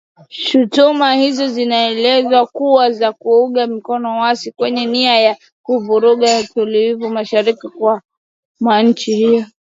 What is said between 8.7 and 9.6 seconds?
nchi hiyo